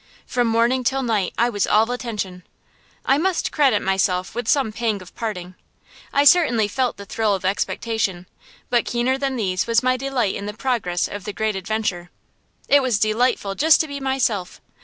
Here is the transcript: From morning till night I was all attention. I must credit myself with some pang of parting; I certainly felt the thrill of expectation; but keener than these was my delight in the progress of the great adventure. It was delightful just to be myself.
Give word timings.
From 0.25 0.47
morning 0.47 0.83
till 0.83 1.03
night 1.03 1.31
I 1.37 1.51
was 1.51 1.67
all 1.67 1.91
attention. 1.91 2.41
I 3.05 3.19
must 3.19 3.51
credit 3.51 3.83
myself 3.83 4.33
with 4.33 4.47
some 4.47 4.71
pang 4.71 4.99
of 4.99 5.13
parting; 5.15 5.53
I 6.11 6.23
certainly 6.23 6.67
felt 6.67 6.97
the 6.97 7.05
thrill 7.05 7.35
of 7.35 7.45
expectation; 7.45 8.25
but 8.71 8.83
keener 8.85 9.19
than 9.19 9.35
these 9.35 9.67
was 9.67 9.83
my 9.83 9.97
delight 9.97 10.33
in 10.33 10.47
the 10.47 10.55
progress 10.55 11.07
of 11.07 11.23
the 11.23 11.33
great 11.33 11.55
adventure. 11.55 12.09
It 12.67 12.81
was 12.81 12.97
delightful 12.97 13.53
just 13.53 13.79
to 13.81 13.87
be 13.87 13.99
myself. 13.99 14.59